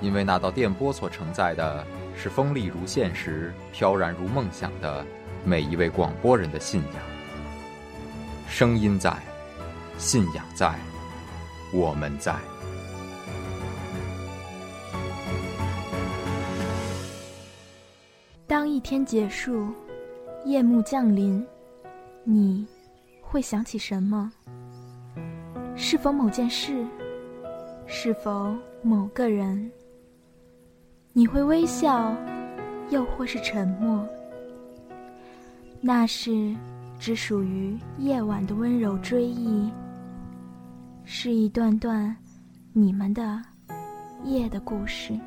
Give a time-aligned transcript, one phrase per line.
[0.00, 1.86] 因为那道电波所承载的
[2.16, 5.04] 是锋利如现实、飘然如梦想的
[5.44, 7.02] 每一位广播人的信仰。
[8.48, 9.16] 声音在，
[9.98, 10.74] 信仰在，
[11.72, 12.34] 我们在。
[18.46, 19.66] 当一天结束，
[20.44, 21.44] 夜幕降临，
[22.22, 22.64] 你
[23.20, 24.30] 会想起什么？
[25.74, 26.86] 是否某件事？
[27.86, 29.70] 是否某个人？
[31.18, 32.14] 你会微笑，
[32.90, 34.06] 又或是沉默？
[35.80, 36.54] 那是
[36.98, 39.72] 只属于夜晚的温柔追忆，
[41.06, 42.14] 是一段段
[42.74, 43.40] 你们的
[44.24, 45.18] 夜的故事。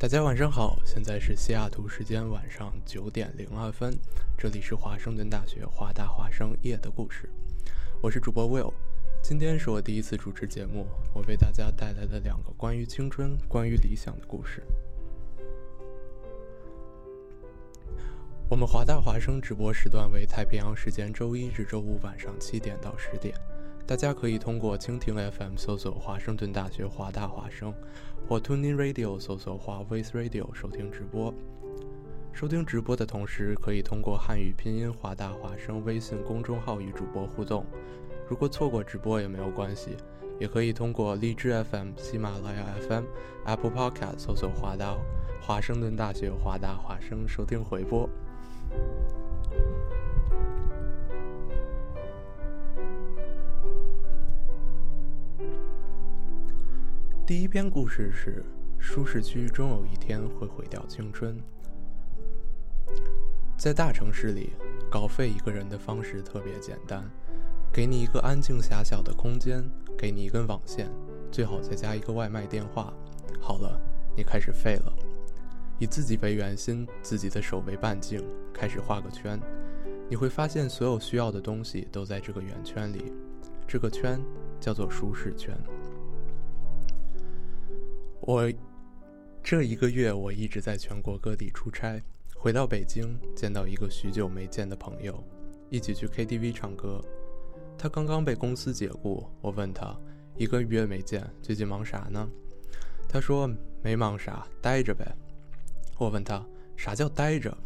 [0.00, 3.94] 大家晚上好，现在是西雅图时间晚上九点零二分，
[4.38, 7.28] 这里是华盛顿大学华大华生夜的故事，
[8.00, 8.72] 我是主播 Will，
[9.22, 14.62] 今天是我第一次主持节目，我为大家带来了两个关于青春、关于理想的故事。
[18.48, 23.34] 我们华大华生直播时段为太平洋时间周一至周五晚上七点到十点。
[23.86, 27.74] 大家可以通过蜻蜓 FM 搜索华盛顿大学华大华声，
[28.28, 31.34] 或 TuneIn Radio 搜索华威斯 Radio 收听直播。
[32.32, 37.66] 收听直播的同时，可以通过汉语拼音华大华声微信公众号与主播互动。
[38.28, 39.96] 如果错过直播也没有关系，
[40.38, 43.04] 也可以通过荔枝 FM、喜马拉雅 FM、
[43.44, 44.96] Apple Podcast 搜索华大
[45.42, 48.08] 华盛顿大学华大华声收听回播。
[57.30, 58.44] 第一篇故事是：
[58.80, 61.40] 舒适区终有一天会毁掉青春。
[63.56, 64.50] 在大城市里，
[64.90, 67.08] 搞废一个人的方式特别简单，
[67.72, 69.62] 给你一个安静狭小的空间，
[69.96, 70.90] 给你一根网线，
[71.30, 72.92] 最好再加一个外卖电话。
[73.40, 73.80] 好了，
[74.16, 74.92] 你开始废了。
[75.78, 78.20] 以自己为圆心，自己的手为半径，
[78.52, 79.40] 开始画个圈。
[80.08, 83.12] 你会发现，所有需要的东西都在这个圆圈里。
[83.68, 84.20] 这个圈
[84.58, 85.56] 叫做舒适圈。
[88.22, 88.52] 我
[89.42, 92.00] 这一个月，我一直在全国各地出差。
[92.36, 95.22] 回到北京，见到一个许久没见的朋友，
[95.70, 97.02] 一起去 KTV 唱歌。
[97.78, 99.26] 他刚刚被公司解雇。
[99.40, 99.98] 我问他，
[100.36, 102.28] 一个月没见，最近忙啥呢？
[103.08, 103.50] 他说
[103.82, 105.16] 没忙啥，待着呗。
[105.98, 107.56] 我问他啥叫待着？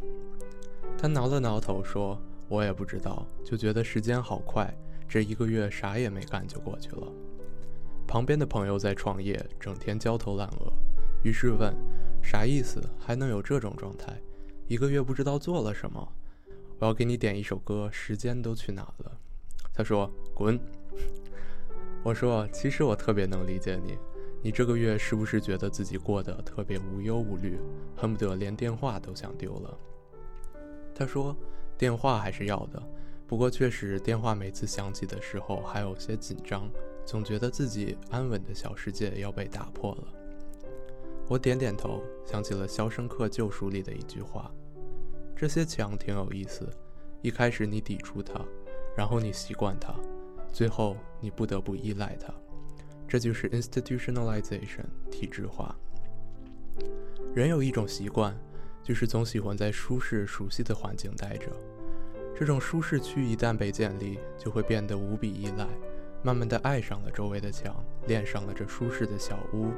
[0.96, 4.72] 他挠了挠头说，我也不知道，就觉得时间好快，
[5.08, 7.12] 这一个月啥也没干就过去了。
[8.06, 10.72] 旁边的朋友在创业，整天焦头烂额，
[11.22, 11.74] 于是问
[12.22, 12.82] ：“啥意思？
[12.98, 14.20] 还能有这种状态？
[14.66, 16.06] 一个月不知道做了什么？”
[16.78, 19.12] 我要给你点一首歌，时间都去哪了？
[19.72, 20.58] 他说：“滚。”
[22.04, 23.96] 我说：“其实我特别能理解你，
[24.42, 27.58] 你这个月是不是觉得自己过得特别无忧无虑，
[27.96, 29.78] 恨不得连电话都想丢了？”
[30.94, 31.34] 他说
[31.78, 32.82] ：“电话还是要的，
[33.26, 36.70] 不过确实电话每次响起的时候还有些紧张。”
[37.04, 40.04] 总觉得自己安稳的小世界要被打破了。
[41.28, 44.50] 我点点头，想起了《肖申克救赎》里的一句话
[45.34, 46.68] ：“这些墙挺有意思，
[47.22, 48.44] 一开始你抵触它，
[48.96, 49.94] 然后你习惯它，
[50.52, 52.32] 最后你不得不依赖它。
[53.08, 55.74] 这就是 institutionalization 体制化。
[57.34, 58.36] 人有一种习惯，
[58.82, 61.46] 就是总喜欢在舒适熟悉的环境待着。
[62.36, 65.66] 这种舒适区一旦被建立，就会变得无比依赖。”
[66.24, 67.76] 慢慢的爱上了周围的墙，
[68.06, 69.68] 恋上了这舒适的小屋，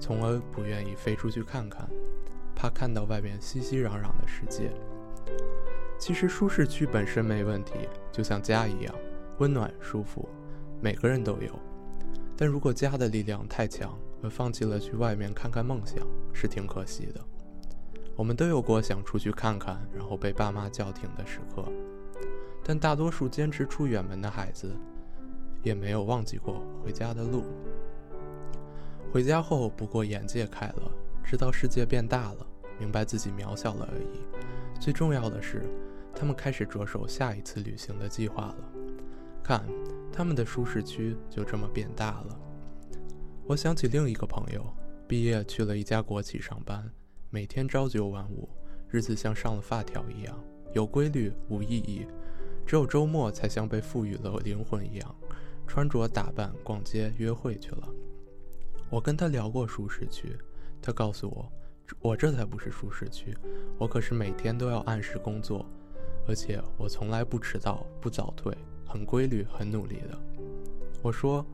[0.00, 1.88] 从而不愿意飞出去看看，
[2.52, 4.72] 怕看到外面熙熙攘攘的世界。
[5.96, 8.92] 其实舒适区本身没问题，就像家一样，
[9.38, 10.28] 温暖舒服，
[10.80, 11.56] 每个人都有。
[12.36, 17.20] 但如果家的力量太强，而放弃了去外面看看梦想，是挺可惜的。
[18.16, 21.64] 我们都有过想出去看看，然后被爸妈叫停的时刻，
[22.64, 24.76] 但大多数坚持出远门的孩子。
[25.64, 27.42] 也没有忘记过回家的路。
[29.10, 30.92] 回家后，不过眼界开了，
[31.24, 32.46] 知道世界变大了，
[32.78, 34.80] 明白自己渺小了而已。
[34.80, 35.62] 最重要的是，
[36.14, 38.56] 他们开始着手下一次旅行的计划了。
[39.42, 39.64] 看，
[40.12, 42.38] 他们的舒适区就这么变大了。
[43.46, 44.66] 我想起另一个朋友，
[45.06, 46.90] 毕业去了一家国企上班，
[47.30, 48.48] 每天朝九晚五，
[48.88, 50.36] 日子像上了发条一样，
[50.72, 52.06] 有规律无意义，
[52.66, 55.14] 只有周末才像被赋予了灵魂一样，
[55.66, 57.88] 穿着打扮、逛街、约会去了。
[58.90, 60.36] 我跟他聊过舒适区，
[60.80, 61.52] 他告诉我，
[62.00, 63.36] 我这才不是舒适区，
[63.78, 65.66] 我可是每天都要按时工作，
[66.28, 68.56] 而且我从来不迟到、不早退，
[68.86, 70.18] 很规律、很努力的。
[71.02, 71.44] 我说，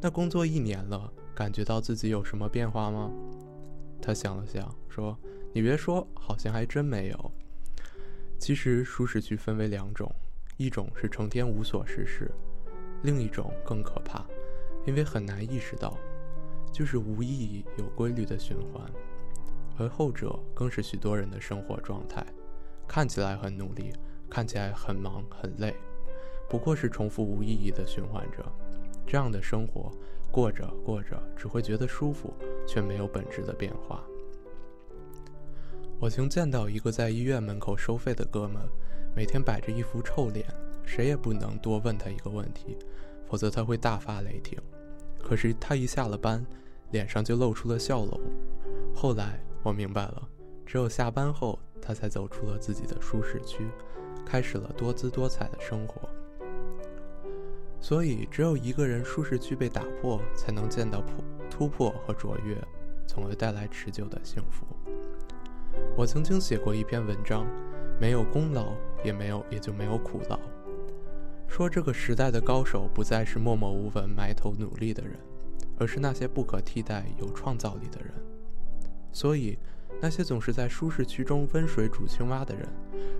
[0.00, 1.12] 那工作一年了。
[1.32, 3.10] 感觉到自己有什么变化吗？
[4.02, 5.16] 他想了想，说
[5.54, 7.32] ：“你别说，好像还真没有。
[8.38, 10.12] 其实舒适区分为两种，
[10.58, 12.30] 一种是成天无所事事，
[13.02, 14.24] 另一种更可怕，
[14.86, 15.96] 因为很难意识到，
[16.72, 18.82] 就是无意义有规律的循环。
[19.78, 22.24] 而后者更是许多人的生活状态，
[22.86, 23.92] 看起来很努力，
[24.28, 25.74] 看起来很忙很累，
[26.48, 28.44] 不过是重复无意义的循环着。
[29.06, 29.90] 这样的生活。”
[30.32, 32.32] 过着过着，只会觉得舒服，
[32.64, 34.04] 却没有本质的变化。
[35.98, 38.62] 我曾见到一个在医院门口收费的哥们，
[39.12, 40.46] 每天摆着一副臭脸，
[40.90, 42.76] 谁也不能多问他一个问题，
[43.28, 44.58] 否则他会大发雷霆。
[45.22, 46.44] 可是他一下了班，
[46.90, 48.20] 脸上就露出了笑容。
[48.92, 50.28] 后来我明白了，
[50.66, 53.68] 只有下班后，他才走出了自己的舒适区，
[54.26, 56.08] 开始了多姿多彩的生活。
[57.80, 62.60] 所以，只有一个人舒适区被打破，才能见到破突破和卓越，
[63.06, 64.66] 从而带来持久的幸福。
[65.96, 67.46] 我曾经写过一篇文章，
[68.00, 68.72] 没有功劳，
[69.04, 70.36] 也没有，也就没有苦劳。
[71.50, 75.18] 说这个时代的高手不再是默默无闻、埋头努力的人，
[75.76, 78.14] 而是那些不可替代、有创造力的人。
[79.10, 79.58] 所以，
[80.00, 82.68] 那些总是在舒适区中温水煮青蛙的人，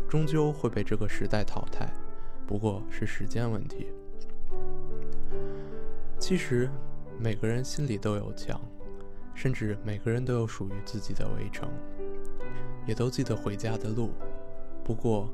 [0.09, 1.93] 终究会被这个时代淘汰，
[2.47, 3.89] 不过是时间问题。
[6.17, 6.71] 其实，
[7.19, 8.61] 每个人心里都有墙，
[9.35, 11.69] 甚至每个人都有属于自己的围城，
[12.87, 14.13] 也都记得回家的路。
[14.85, 15.29] 不过，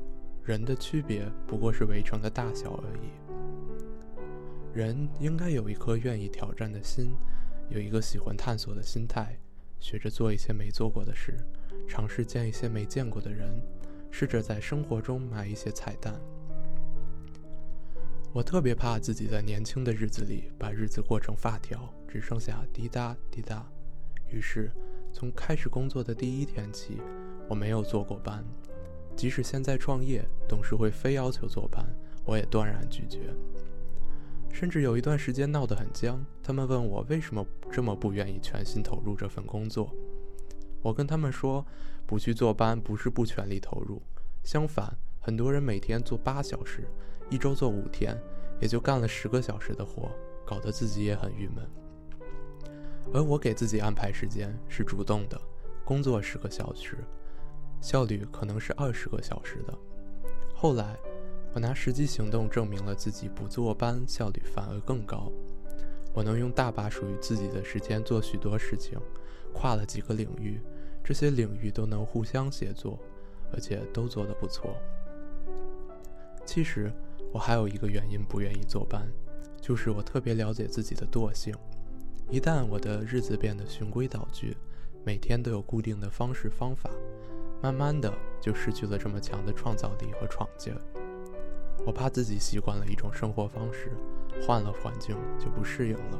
[0.47, 3.09] 人的区别不过是围城的大小而已。
[4.73, 7.17] 人应该有一颗愿意挑战的心，
[7.67, 9.37] 有一个喜欢探索的心态，
[9.77, 11.35] 学着做一些没做过的事，
[11.85, 13.61] 尝试见一些没见过的人，
[14.09, 16.17] 试着在生活中埋一些彩蛋。
[18.31, 23.69] 我特别怕自己在年轻的日子里把日子过成发条，只剩下滴答滴答。
[24.29, 24.71] 于是，
[25.11, 27.01] 从开始工作的第一天起，
[27.49, 28.45] 我没有做过班。
[29.17, 31.83] 即使现在创业，董事会非要求坐班，
[32.23, 33.33] 我也断然拒绝。
[34.53, 39.91] 甚至有一段时间闹得很僵，他们问我为什么这么不愿意全心投入这份工作。
[40.83, 41.65] 我跟他们说，
[42.05, 43.99] 不去坐班不是不全力投入，
[44.43, 46.87] 相反，很多人每天做八小时。
[47.29, 48.15] 一周做五天，
[48.61, 50.11] 也就干了十个小时的活，
[50.45, 51.67] 搞得自己也很郁闷。
[53.13, 55.41] 而我给自己安排时间是主动的，
[55.83, 56.97] 工作十个小时，
[57.81, 59.73] 效率可能是二十个小时的。
[60.53, 60.97] 后来，
[61.53, 65.31] 我拿实际行动证明了自己不坐班效率反而更高。
[66.13, 68.99] 我能用大把属于自己的时间做许多事情，
[69.53, 70.59] 跨了几个领域，
[71.03, 72.99] 这些领域都能互相协作，
[73.53, 74.75] 而且都做得不错。
[76.45, 76.91] 其实。
[77.33, 79.05] 我还有一个原因不愿意坐班，
[79.59, 81.53] 就是我特别了解自己的惰性。
[82.31, 84.55] 一旦我的日子变得循规蹈矩，
[85.03, 86.89] 每天都有固定的方式方法，
[87.61, 90.75] 慢慢的就失去了这么强的创造力和闯劲。
[91.85, 93.91] 我怕自己习惯了一种生活方式，
[94.41, 96.19] 换了环境就不适应了。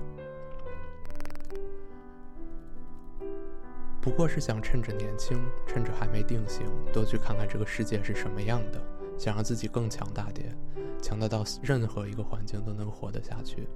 [4.00, 8.82] 不过是想趁着年轻，趁着还没定型，多去看看这个世界是什么样的，
[9.18, 10.58] 想让自己更强大点。
[11.02, 13.68] 强大到任何一个环境都能活得下去。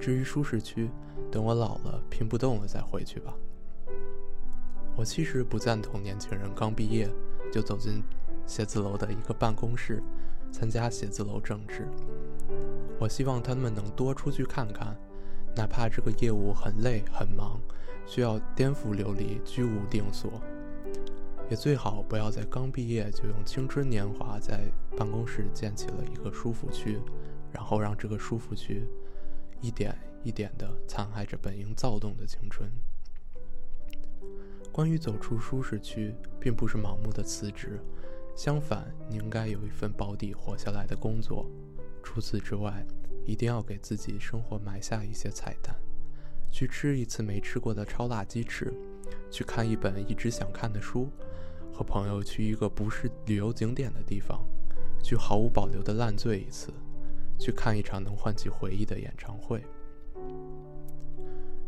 [0.00, 0.90] 至于舒适区，
[1.30, 3.32] 等我老了拼不动了再回去吧。
[4.96, 7.08] 我其实不赞同年轻人刚毕业
[7.50, 8.02] 就走进
[8.46, 10.02] 写字楼的一个办公室，
[10.52, 11.88] 参加写字楼政治。
[12.98, 14.94] 我希望他们能多出去看看，
[15.56, 17.58] 哪怕这个业务很累很忙，
[18.06, 20.30] 需要颠覆流离、居无定所。
[21.48, 27.00] 也最好不要在刚毕业就用青春年华在办公室建起了一个舒服区，
[27.52, 28.86] 然后让这个舒服区
[29.60, 32.70] 一点一点地残害着本应躁动的青春。
[34.72, 37.80] 关于走出舒适区，并不是盲目的辞职，
[38.36, 41.50] 相反，你应该有一份保底活下来的工作。
[42.02, 42.86] 除此之外，
[43.24, 45.74] 一定要给自己生活埋下一些彩蛋，
[46.50, 48.72] 去吃一次没吃过的超辣鸡翅，
[49.30, 51.10] 去看一本一直想看的书。
[51.72, 54.44] 和朋友去一个不是旅游景点的地方，
[55.02, 56.72] 去毫无保留的烂醉一次，
[57.38, 59.64] 去看一场能唤起回忆的演唱会。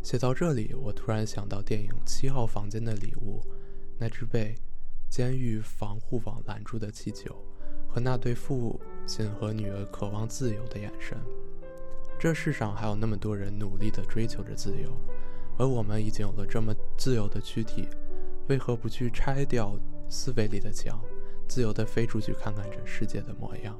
[0.02, 3.40] 写到这里，我突然想到电影《七号房间的礼物》，
[3.98, 4.56] 那只被
[5.08, 7.32] 监狱防护网拦住的气球，
[7.88, 11.16] 和那对父亲和女儿渴望自由的眼神。
[12.18, 14.90] 这世上还有那么多人努力地追求着自由，
[15.56, 17.86] 而我们已经有了这么自由的躯体，
[18.48, 19.78] 为何不去拆掉
[20.08, 21.00] 思维里的墙，
[21.46, 23.78] 自由地飞出去看看这世界的模样？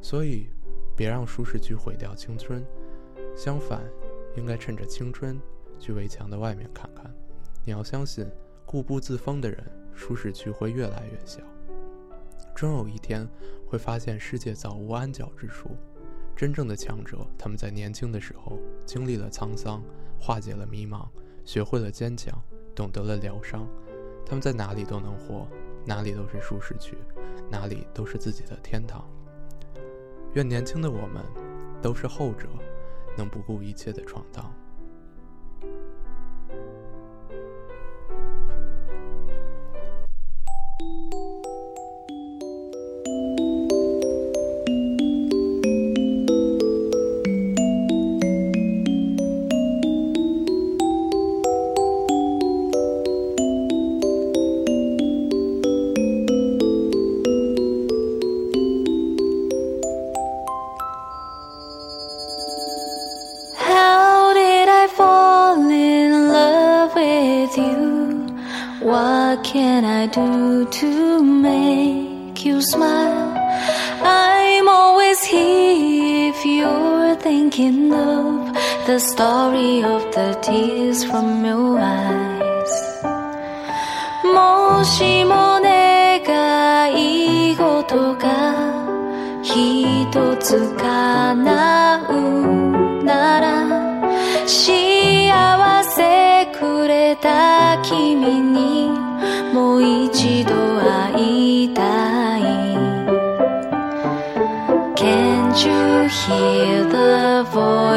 [0.00, 0.48] 所以，
[0.96, 2.64] 别让舒适区毁掉青春，
[3.36, 3.82] 相反。
[4.36, 5.40] 应该趁着青春，
[5.78, 7.12] 去围墙的外面看看。
[7.64, 8.26] 你要相信，
[8.66, 9.64] 固步自封的人，
[9.94, 11.40] 舒适区会越来越小。
[12.54, 13.28] 终有一天，
[13.66, 15.70] 会发现世界早无安脚之处。
[16.36, 19.82] 真正的强者，他们在年轻的时候经历了沧桑，
[20.20, 21.08] 化解了迷茫，
[21.44, 22.36] 学会了坚强，
[22.74, 23.68] 懂得了疗伤。
[24.26, 25.46] 他们在哪里都能活，
[25.86, 26.96] 哪里都是舒适区，
[27.50, 29.08] 哪里都是自己的天堂。
[30.34, 31.22] 愿年轻的我们，
[31.80, 32.48] 都是后者。
[33.16, 34.63] 能不顾一切的闯荡。
[78.85, 82.49] the story of the tears from your eyes
[84.23, 88.79] もしも願い事が
[89.41, 91.82] 一つ叶う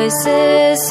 [0.08, 0.90] veces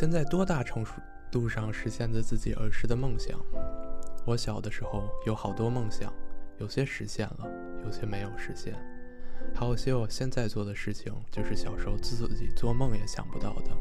[0.00, 0.82] 现在多大程
[1.30, 3.38] 度上实现着自己儿时的梦想？
[4.24, 6.10] 我小的时候有好多梦想，
[6.56, 7.46] 有些实现了，
[7.84, 8.74] 有些没有实现，
[9.54, 13.76] 还有些我现在做的事情，就是小时候自己做梦也想不到的。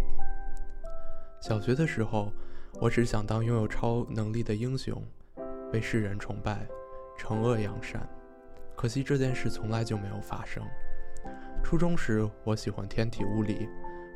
[1.39, 2.33] 小学的时候，
[2.81, 5.01] 我只想当拥有超能力的英雄，
[5.71, 6.67] 被世人崇拜，
[7.17, 8.05] 惩恶扬善。
[8.75, 10.61] 可惜这件事从来就没有发生。
[11.63, 13.69] 初中时，我喜欢天体物理，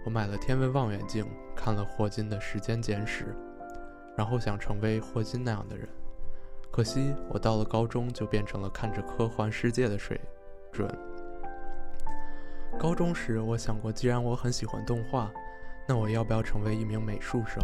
[0.06, 3.26] 我买了天文望远镜，看了霍金的《时间简史》，
[4.16, 5.88] 然后想成为霍金那样的人。
[6.72, 10.20] 可惜我到了高中就变成了看着科幻世界的水
[10.72, 10.90] 准。
[12.80, 15.32] 高中时，我想过，既然我很喜欢动画，
[15.88, 17.64] 那我要不要成为一名美术生？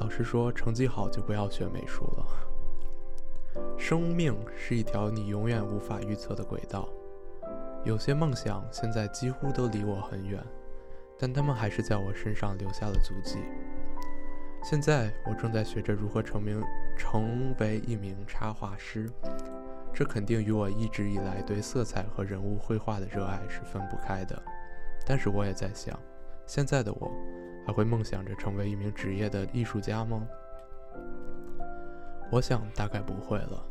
[0.00, 2.26] 老师说，成绩好就不要学美术了。
[3.78, 6.88] 生命是一条你永远无法预测的轨道。
[7.84, 10.44] 有些梦想现在几乎都离我很远，
[11.18, 13.38] 但他们还是在我身上留下了足迹。
[14.62, 16.62] 现在我正在学着如何成名，
[16.96, 19.10] 成为一名插画师。
[19.92, 24.40] 这肯定与我一直以来对色彩和人物绘画的热爱是分不开的。
[25.06, 25.98] 但是我也在想，
[26.46, 27.10] 现在的我
[27.66, 30.26] 还会梦想着成为一名职业的艺术家吗？
[32.30, 33.64] 我想大概不会了，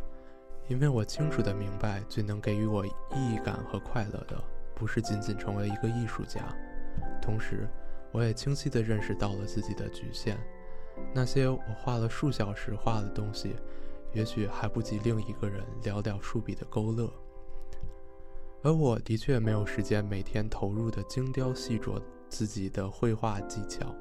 [0.68, 4.42] 因为我清楚地明白，最能给予我意义感和快乐的，
[4.74, 6.42] 不是仅仅成为一个艺术家。
[7.22, 7.68] 同时，
[8.12, 10.38] 我也清晰地认识到了自己的局限。
[11.14, 13.56] 那些我画了数小时画的东西，
[14.14, 17.12] 也许还不及另一个人寥寥数笔的勾勒。
[18.64, 23.94] 而我的确没有时间每天投入的精雕细琢自己的绘画技巧，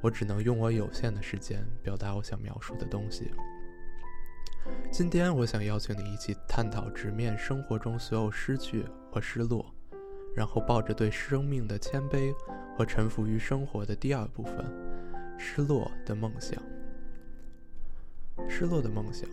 [0.00, 3.30] 我只能用我有限的时间表达我想描述的东西。
[4.92, 9.74] 今天，我想邀请你一起探讨直面生活中所有失去和失落，
[10.34, 12.34] 然后抱着对生命的谦卑
[12.76, 14.54] 和臣服于生活的第二部分——
[15.38, 16.62] 失落的梦想。
[18.48, 19.28] 失落的梦想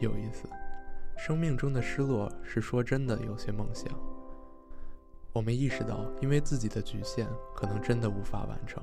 [0.00, 0.48] 有意思。
[1.16, 3.92] 生命中的失落是说真的有些梦想。
[5.32, 8.82] 我们意识到，因为自己的局限，可能真的无法完成。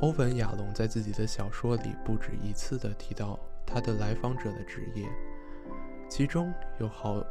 [0.00, 3.38] 欧文·亚龙在自己的小说里不止一次地提到。
[3.70, 5.06] 他的来访者的职业，
[6.08, 6.50] 其中
[6.80, 7.22] 有好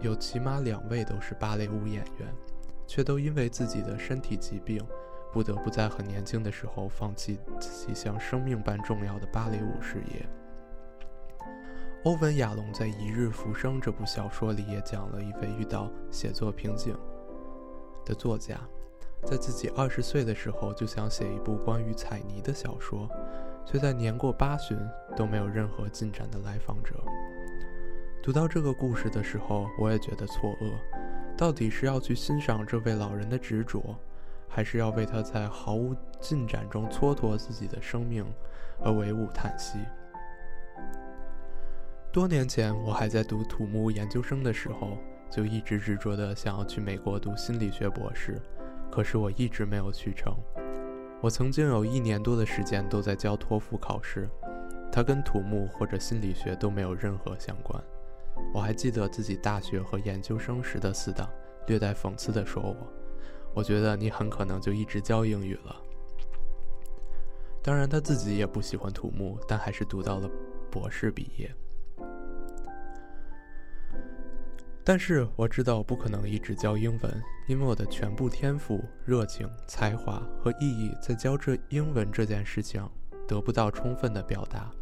[0.00, 2.28] 有起码两位都是芭蕾舞演员，
[2.86, 4.80] 却都因为自己的身体疾病，
[5.32, 10.26] 不得不在很年轻的时候放弃自己像生命般重要的芭蕾舞事业。
[12.04, 16.96] 欧文·亚龙在《一日浮生》这部小说里也讲了一位遇到写作瓶颈
[18.04, 18.58] 的作家，
[19.24, 23.08] 在自己二十岁的时候就想写一部关于彩泥的小说。
[23.64, 24.76] 却在年过八旬
[25.16, 26.96] 都没有任何进展的来访者。
[28.22, 30.72] 读到这个故事的时候，我也觉得错愕：
[31.36, 33.96] 到底是要去欣赏这位老人的执着，
[34.48, 38.24] 还是要为他在毫无进展中蹉跎自己的生命
[38.80, 39.76] 而唯物叹息？
[42.12, 44.96] 多年前，我还在读土木研究生的时候，
[45.28, 48.40] 就一直执着地想要去美国读心理学博士，
[48.88, 50.32] 可是我一直没有去成。
[51.20, 54.28] 我曾经有一年多的时间都在教托福考试，
[54.92, 57.82] 它跟土木或者心理学都没有任何相关。
[58.54, 61.28] 我还记得自己大学和研究生时的死党
[61.66, 62.76] 略带讽刺地说我
[63.54, 65.76] ：“我觉得你很可能就一直教英语了。”
[67.62, 70.28] 当然，他自己也不喜欢土木，但还是读到了
[70.70, 71.54] 博士毕业。
[74.84, 82.84] 但是我知道不可能一直教英文，因为我的全部天赋、热情、才华和意义在教这英文这件事情
[83.28, 84.72] 得不到充分的表达。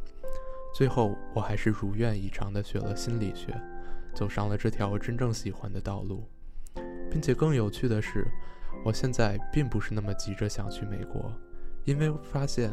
[0.74, 3.52] 最后，我还是如愿以偿地学了心理学，
[4.14, 6.28] 走上了这条真正喜欢的道路。
[7.10, 8.26] 并且更有趣的是，
[8.84, 11.32] 我现在并不是那么急着想去美国，
[11.84, 12.70] 因为发现，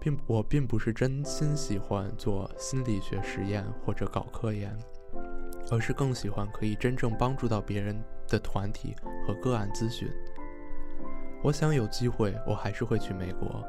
[0.00, 4.76] 并我并不是真心喜欢做心理学实验或者搞科研。
[5.68, 8.94] 而是更喜欢可以真正帮助到别人的团体
[9.26, 10.08] 和个案咨询。
[11.42, 13.64] 我想有机会，我还是会去美国，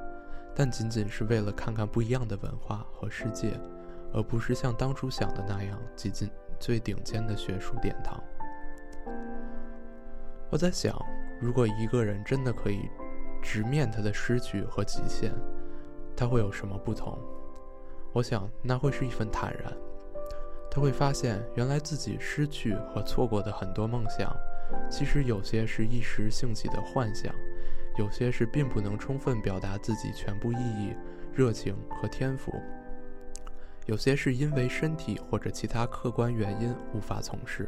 [0.60, 3.54] 但仅仅是为了看看不一样的文化和世界，
[4.12, 6.28] 而不是像当初想的那样挤进
[6.60, 8.20] 最顶尖的学术殿堂。
[10.50, 11.00] 我在想，
[11.40, 12.90] 如果一个人真的可以
[13.40, 15.32] 直面他的失去和极限，
[16.16, 17.16] 他会有什么不同？
[18.12, 19.72] 我想，那会是一份坦然。
[20.72, 24.36] 他会发现，原来自己失去和错过的很多梦想，
[24.90, 27.32] 其实有些是一时兴起的幻想，
[27.98, 30.96] 有些是并不能充分表达自己全部意义、
[31.34, 32.54] 热情和天赋，
[33.86, 37.68] 有些是因为身体或者其他客观原因无法从事，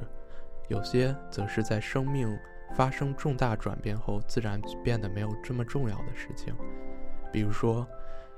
[0.67, 2.37] 有些则是在生命
[2.75, 6.53] 发生重大转变后自然变得没有这么重要的事情。
[7.31, 7.87] 比如说，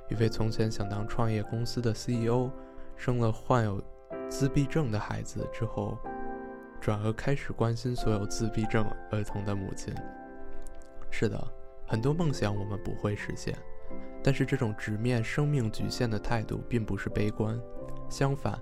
[0.10, 2.50] 一位从前想当创业公司的 CEO，
[2.96, 3.82] 生了患有。
[4.30, 5.98] 自闭症的孩子之后，
[6.80, 9.94] 转而开始关心所有自闭症儿童的母亲。
[11.10, 11.38] 是的，
[11.92, 13.54] 很多梦想我们不会实现，
[14.24, 17.60] 但是这种直面生命局限的态度并不是悲观，
[18.10, 18.58] 相反，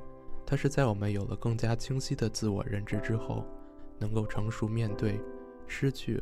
[0.48, 3.46] 它是在我们有了更加清晰的自我认知之后，
[4.00, 5.22] 能够成熟面对
[5.68, 6.20] 失去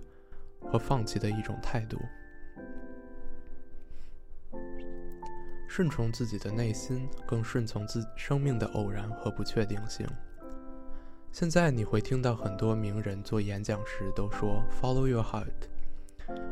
[0.62, 1.98] 和放弃的一种态度。
[5.65, 10.06] 顺从自己的内心，更顺从自生命的偶然和不确定性。
[11.32, 15.70] 现在你会听到很多名人做演讲时都说 “Follow your heart”。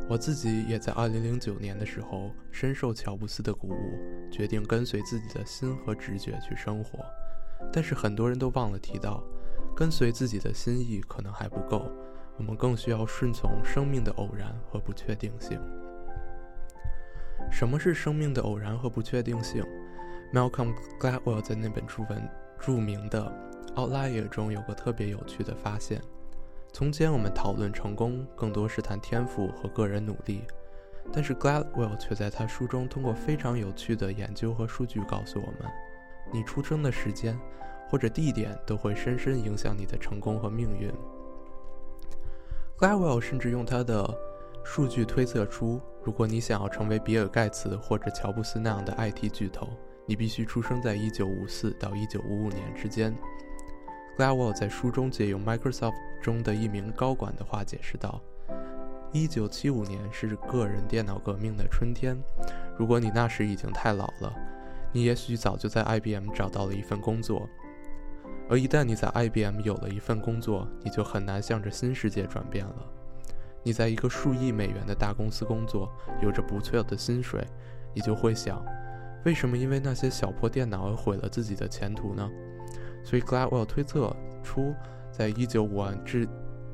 [0.08, 7.00] 我自己也在2009年的时候深受乔布斯的鼓舞，决定跟随自己的心和直觉去生活。
[7.74, 9.24] 但是很多人都忘了提到，
[9.76, 11.90] 跟随自己的心意可能还不够，
[12.38, 15.60] 我们更需要顺从生命的偶然和不确定性。
[17.52, 19.66] 什么是生命的偶然和不确定性
[20.32, 23.32] ？Malcolm Gladwell 在那本著文著名的
[23.76, 26.00] 《Outlier》中有个特别有趣的发现。
[26.76, 30.42] 从前我们讨论成功，更多是谈天赋和个人努力，
[31.10, 35.72] 但是 Gladwell 却在他书中通过非常有趣的研究和数据告诉我们：
[36.34, 37.40] 你出生的时间
[37.90, 40.92] 或者地点都会深深影响你的成功和命运。
[42.78, 44.06] Gladwell 甚至用他的
[44.66, 49.70] 数据推测出，如果你想要成为比尔·盖茨或者乔布斯那样的 IT 巨头，
[50.06, 53.16] 你必须出生在1954到1955年之间。
[54.18, 58.22] Gladwell 在书中借用 Microsoft 中的一名高管的话解释道
[59.12, 62.18] ：“1975 年是个人电脑革命的春天。
[62.78, 64.34] 如果你那时已经太老了，
[64.94, 67.48] 你也许早就在 IBM 找到了一份工作。
[68.50, 72.88] 而一旦你在 IBM 有了一份工作，你就很难向着新世界转变了。
[73.64, 77.46] 你在一个数亿美元的大公司工作，有着不错的薪水，
[77.94, 78.64] 你就会想：
[79.26, 82.30] 为什么因为那些小破电脑而毁了自己的前途呢？”
[83.06, 84.14] 所以，Gladwell 推测
[84.44, 84.74] 出，
[85.12, 86.28] 在一九五二之，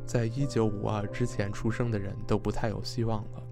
[0.05, 3.43] 在一九五二之前出生的人都不太有希望了。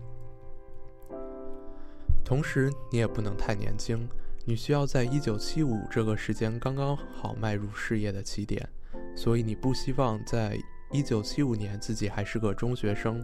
[2.24, 4.08] 同时，你也不能太年轻，
[4.46, 8.66] 你需要在一九七五这个时间刚刚好迈入事业的起点。
[9.14, 10.58] 所以，你不希望在
[10.92, 13.22] 一九七五年自己还是个中学生。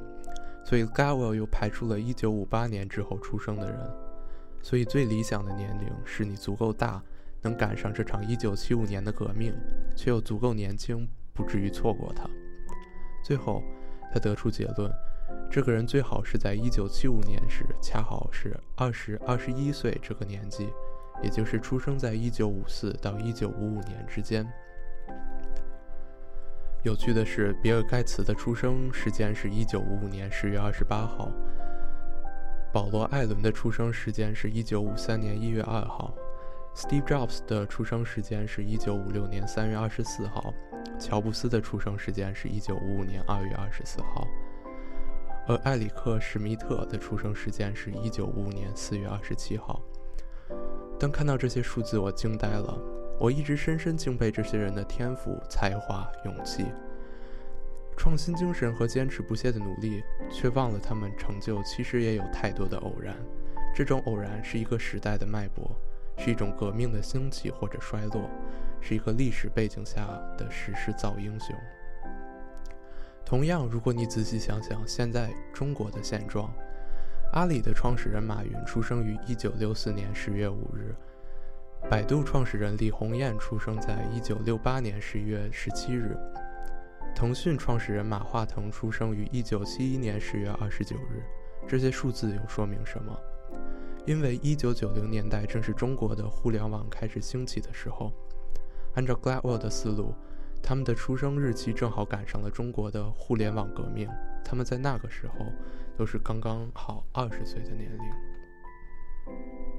[0.66, 3.80] 所以，Gladwell 又排除了一九五八年之后出生的人。
[4.62, 7.02] 所以，最理想的年龄是你足够大。
[7.46, 9.54] 能赶上这场1975年的革命，
[9.96, 12.28] 却又足够年轻，不至于错过它。
[13.24, 13.62] 最后，
[14.12, 14.92] 他得出结论：
[15.50, 20.68] 这个人最好是在1975年时恰好是20、21岁这个年纪，
[21.22, 23.54] 也就是出生在1954到1955
[23.86, 24.46] 年之间。
[26.84, 31.32] 有趣的是，比尔·盖茨的出生时间是一九五五年十月二十八号，
[32.74, 36.16] 保罗·艾伦的出生时间是一九五三年一月二号。
[36.76, 40.54] Steve Jobs 的出生时间是一九五六年三月二十四号，
[41.00, 44.28] 乔布斯的出生时间是一九五五年二月二十四号，
[45.48, 49.82] 而埃里克·史密特的出生时间是一九五五年四月二十七号。
[51.00, 52.78] 当看到这些数字，我惊呆了。
[53.22, 56.66] 我一直深深敬佩这些人的天赋、才华、勇气、
[57.96, 63.16] 创新精神和坚持不懈的努力，却忘了他们成就其实也有太多的偶然。
[63.74, 65.72] 这种偶然是一个时代的脉搏。
[66.18, 68.30] 是一种革命的兴起或者衰落，
[68.82, 70.06] 是一个历史背景下
[70.38, 71.56] 的时势造英雄。
[73.26, 76.54] 同样，如果你仔细想想现在中国的现状，
[77.34, 80.96] 阿里的创始人马云出生于一九六四年十月五日，
[81.90, 86.16] 百度创始人李洪彦出生在一九六八年十一月十七日，
[87.16, 91.24] 腾讯创始人马化腾出生于一九七一年十月二十九日。
[91.68, 93.20] 这些数字又说明什么？
[94.06, 98.12] 因为一九九零年代正是中国的互联网开始兴起的时候，
[98.94, 100.14] 按照 Gladwell 的思路，
[100.62, 104.08] 他们的出生日期正好赶上了中国的互联网革命，
[104.44, 105.46] 他们在那个时候
[105.98, 109.75] 都是刚刚好二十岁的年龄。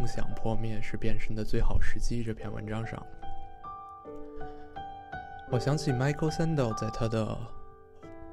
[0.00, 3.06] 梦想破灭是变身的最好时机”这篇文章上。
[5.50, 7.36] 我想起 Michael Sandel 在他的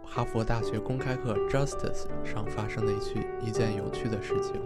[0.06, 4.62] 哈佛大学公开课《Justice》上发生的一句一件有趣的事情。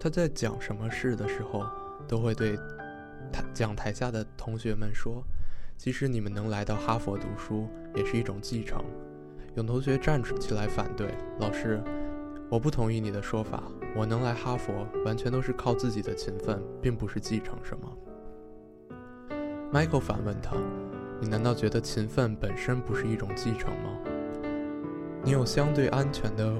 [0.00, 1.66] 他在讲什么事的时候，
[2.08, 2.56] 都会对
[3.30, 5.22] 台讲台下的同学们说
[5.76, 8.82] ：“即使你们能来到哈佛读书，也是一种继承。”
[9.54, 11.78] 有同学站起来反对，老师。
[12.52, 13.62] 我不同意你的说法。
[13.96, 17.90] 我能来哈佛，完全都是靠自己的勤奋，并不是继承什么。
[19.72, 20.54] Michael 反问他
[21.18, 23.98] ：“你难道觉得勤奋本身不是一种继承吗？
[25.24, 26.54] 你有相对安全的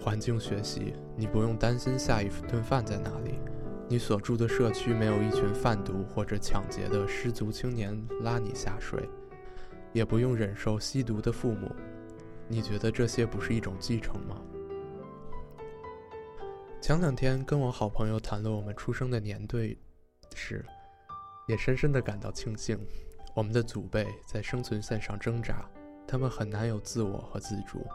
[0.00, 3.40] 环境学习，你不用担心下一顿饭在哪里，
[3.88, 9.08] 你所住的社区没有一群贩毒或者抢劫的失足青年拉你下水，
[9.92, 11.68] 也不用忍受吸毒的父母。
[12.46, 14.36] 你觉得这些不是一种继承吗？”
[16.82, 19.78] 前两天跟我好朋友谈论我们出生的年对
[20.34, 20.66] 时，
[21.46, 22.76] 也深深的感到庆幸。
[23.34, 25.64] 我们的祖辈在生存线上挣扎，
[26.08, 27.86] 他们很难有自我和自主，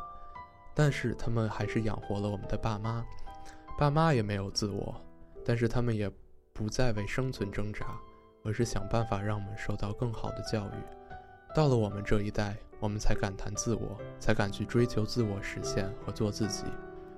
[0.74, 3.06] 但是他们还是养活了我们的爸妈。
[3.78, 4.96] 爸妈也没有自我，
[5.44, 6.10] 但是他们也
[6.54, 7.88] 不再为生存挣扎，
[8.46, 11.54] 而是想办法让我们受到更好的教育。
[11.54, 16.64] 到了我们这一代，我们才敢谈自我，才敢去追求自我实现和做自己。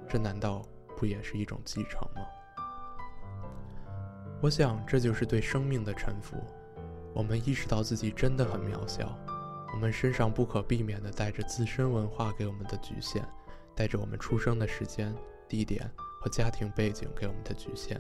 [0.07, 0.65] 这难道？
[0.99, 2.21] 不也是一种继承吗？
[4.41, 6.35] 我想，这就是对生命的臣服。
[7.13, 9.17] 我们意识到自己真的很渺小，
[9.73, 13.25] 我们身上不可避免地带着自身文化给我们的局限，
[13.73, 15.15] 带着我们出生的时间、
[15.47, 15.89] 地点
[16.21, 17.99] 和家庭背景给我们的局限，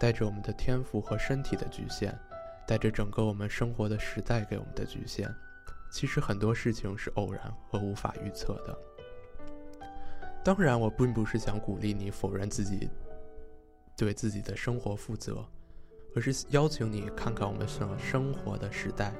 [0.00, 2.18] 带着我们的天赋和身体的局限，
[2.66, 5.30] 带着整个我们生活的时代给我们的局限。
[5.90, 8.78] 其实很多事情是偶然和无法预测的。
[10.44, 12.90] 当然，我并不是想鼓励你否认自己
[13.96, 15.44] 对自己的生活负责，
[16.16, 19.14] 而是邀请你看看我们所生活的时代、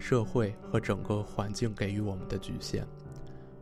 [0.00, 2.84] 社会和整个环境给予我们的局限。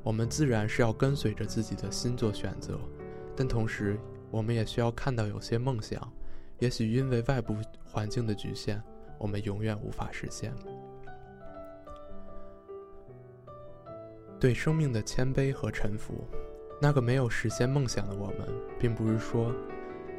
[0.02, 2.78] 我们自然是要跟随着自己的心做选择，
[3.36, 6.10] 但同时，我们也需要看到有些梦想，
[6.60, 8.82] 也许因为外部环境的局限，
[9.18, 10.50] 我们永远无法实现。
[14.40, 16.26] 对生命的谦卑和臣服。
[16.82, 19.54] 那个没有实现梦想的我们，并不是说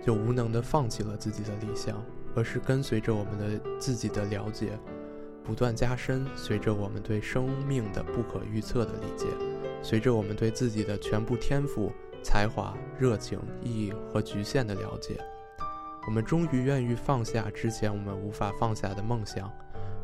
[0.02, 2.02] 就无能的放弃了自己的理想，
[2.38, 4.80] 而是跟随着我们的自己的了解
[5.44, 9.26] 不断加深，随着我们对生命的不可预测的理解，
[9.82, 11.92] 随着我们对自己的全部天赋、
[12.24, 15.20] 才华、热情、意义和局限的了解，
[16.08, 19.52] 我们终于愿意放下之前我们无法放下的梦想，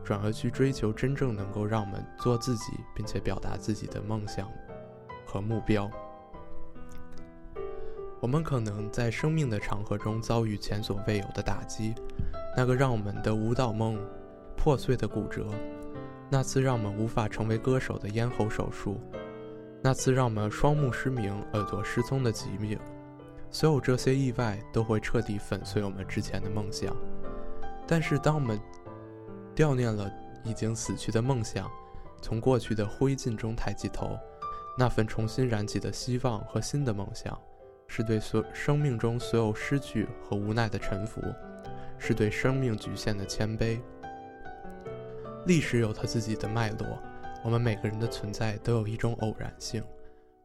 [0.03, 4.45] 转而去追求真正能够让我们做自己并且表达自己的梦想
[5.25, 5.89] 和目标。
[8.21, 11.95] 我们可能在生命的长河中遭遇前所未有的打击，
[12.55, 13.97] 那个让我们的舞蹈梦
[14.57, 15.47] 破碎的骨折，
[16.29, 18.99] 那次让我们无法成为歌手的咽喉手术，
[19.81, 22.77] 那次让我们双目失明、耳朵失聪的疾病，
[23.49, 26.93] 所有这些意外都会彻底粉碎我们之前的梦想。
[27.87, 28.59] 但是，当我们
[29.55, 30.11] 悼念了
[30.43, 31.71] 已经死去的梦想，
[32.21, 34.17] 从过去的灰烬中抬起头，
[34.77, 37.39] 那份重新燃起的希望和新的梦想。
[37.89, 41.19] 是对所生命中所有失去和无奈的臣服，
[41.97, 43.81] 是对生命局限的谦卑。
[45.45, 46.99] 历史有它自己的脉络，
[47.43, 49.83] 我们每个人的存在都有一种偶然性，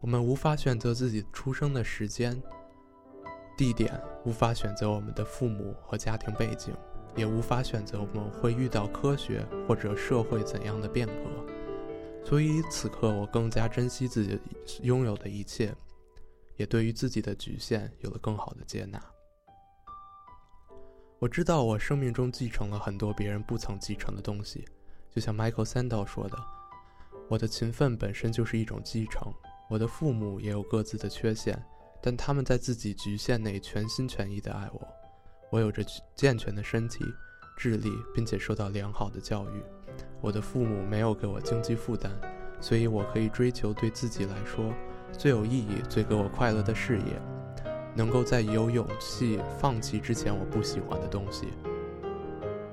[0.01, 2.43] 我们无法选择自己出生的时间、
[3.57, 6.75] 地点无法选择我们的父母和家庭背景，
[7.15, 11.13] 也无法选择我们会遇到科学或者社会怎样的变革。
[12.25, 14.41] 所以此刻，我更加珍惜自己
[14.81, 15.75] 拥有的一切，
[16.57, 19.03] 也对于自己的局限有了更好的接纳。
[21.19, 24.65] 我知道我生命中继承了很多别人不曾继承的东西，
[25.11, 26.37] 就像 Michael Sandel 说的
[27.31, 29.33] ：“我的勤奋本身就是一种继承。
[29.71, 31.59] 我的父母也有各自的缺陷，
[32.03, 34.87] 但他们在自己局限内全心全意地爱我。
[35.51, 35.83] 我有着
[36.15, 37.03] 健全的身体、
[37.57, 39.63] 智力，并且受到良好的教育。
[40.21, 42.13] 我的父母没有给我经济负担，
[42.61, 44.75] 所以我可以追求对自己来说
[45.17, 47.21] 最有意义、最给我快乐的事业。”
[47.97, 51.51] 能够在有勇气放弃之前我不喜欢的东西。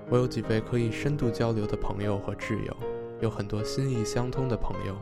[0.10, 2.76] 我有几位可以深度交流的朋友和挚友，
[3.20, 4.96] 有很多心意相通的朋友。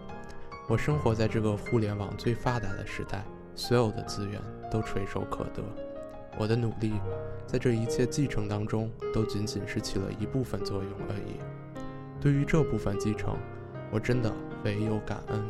[0.67, 3.23] 我生活在这个互联网最发达的时代，
[3.55, 5.63] 所有的资源都垂手可得。
[6.37, 6.91] 我的努力，
[7.47, 11.39] 在这一切继承当中，都仅仅是起了一部分作用而已。
[12.19, 13.37] 对于这部分继承，
[13.89, 14.29] 我真的
[14.65, 15.41] 唯有感恩。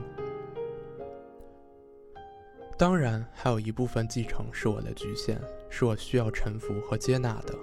[2.80, 5.38] 当然，还有一部分继承是我的局限，
[5.70, 7.54] 是我需要臣服和接纳的。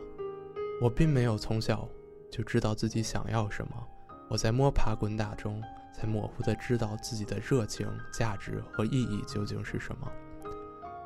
[0.78, 1.88] 我并没有从小
[2.30, 3.72] 就知道自己想要什么，
[4.28, 5.62] 我在摸爬滚打中
[5.94, 10.06] 才模糊地知道自己的热情、价值和意义究竟是什么。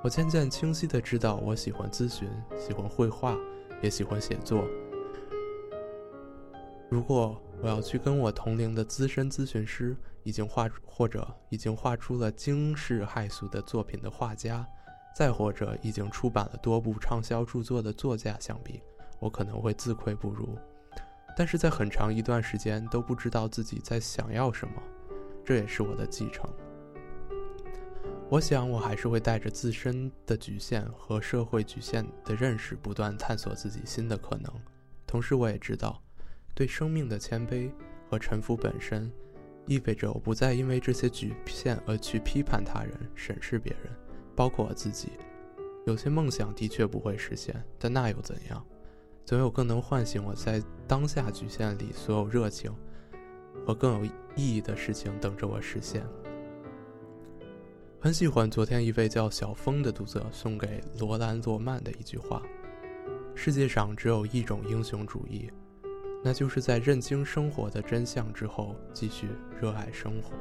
[0.03, 3.37] 我渐渐清晰地知道，我喜欢咨询，喜欢绘画，
[3.81, 4.65] 也喜欢写作。
[6.89, 14.67] 如果我要去跟我同龄的资深咨询师，已经画或者已经画出了惊世骇俗的作品的画家，
[15.15, 18.83] 再或者已经出版了多部畅销著作的作家相比，
[19.19, 20.57] 我可能会自愧不如。
[21.37, 24.83] 但是在很长一段时间都不知道自己在想要什么，
[25.45, 26.49] 这也是我的继承。
[28.31, 34.51] 我想我还是会带着自身的局限和社会局限的认识，不断探索自己新的可能。
[35.07, 36.01] 同时，我也知道。
[36.61, 37.71] 对生命的谦卑
[38.07, 39.11] 和臣服本身，
[39.65, 43.91] 意味着我不再因为这些局限而去批判他人、审视别人，
[44.37, 45.13] 包括我自己。
[45.87, 48.63] 有些梦想的确不会实现，但那又怎样？
[49.25, 52.71] 总有更能唤醒我在当下局限里所有热情
[53.65, 54.05] 和更有
[54.37, 56.05] 意义的事情等着我实现。
[58.03, 62.43] 很喜欢昨天一位叫小峰的读者送给罗兰·罗曼的一句话
[63.35, 65.51] ：“世界上只有一种英雄主义。”
[66.23, 69.29] 那就是在认清生活的真相之后，继续
[69.61, 70.37] 热爱生活。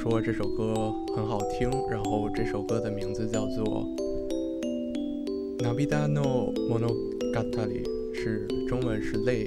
[0.00, 3.84] 说这首歌很好听，然后这首歌的名字叫做
[5.58, 7.82] 《Nabida no Monogatari》，
[8.14, 9.44] 是中文是泪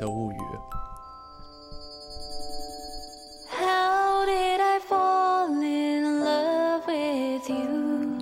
[0.00, 0.36] 的物语。
[3.56, 8.18] How did I fall in love with you?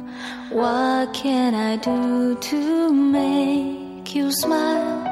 [0.54, 5.08] What can I do to make you smile?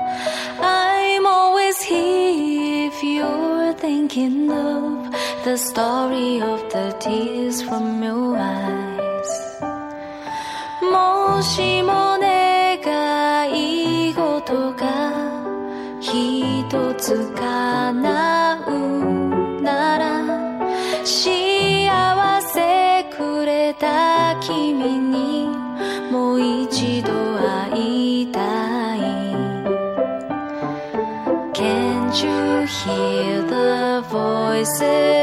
[0.61, 5.00] I'm always here if you're thinking of
[5.45, 9.61] the story of the tears from your eyes.
[10.83, 15.13] もしも願い事が
[16.01, 20.27] 一つ叶うなら
[21.05, 25.49] 幸せくれた君に
[26.11, 27.13] もう一度
[27.73, 29.01] 会いたい
[31.55, 35.20] Can't you hear the voices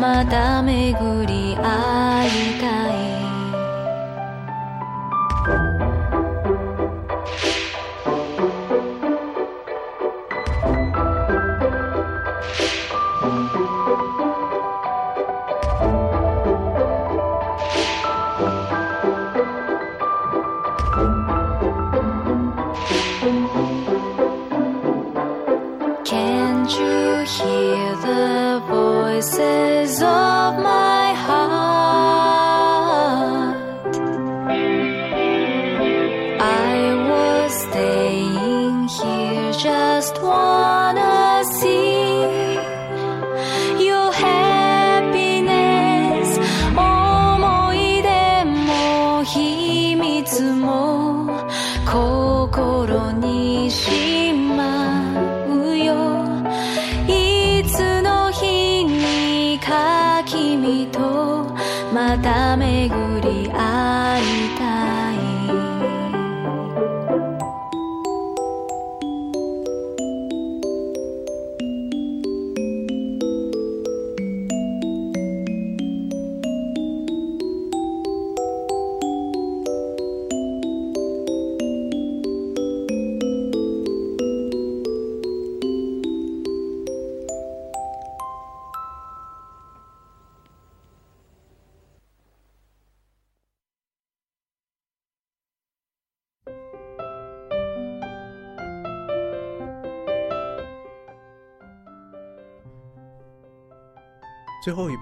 [0.00, 1.29] また巡り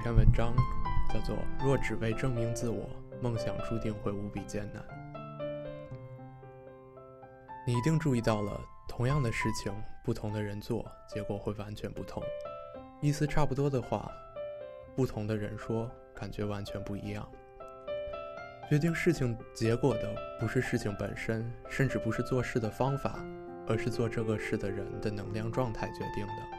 [0.08, 0.56] 篇文章
[1.12, 2.88] 叫做《若只为证明自我，
[3.20, 4.82] 梦想注定会无比艰难》。
[7.66, 9.70] 你一定注意到了，同样的事情，
[10.02, 12.22] 不同的人做，结果会完全不同；
[13.02, 14.10] 意思差不多的话，
[14.96, 17.28] 不同的人说，感觉完全不一样。
[18.70, 23.22] 决定事情结果的不是事情本身，甚至不是做事的方法，
[23.66, 26.57] 而是做这个事的人的能量状态决定的。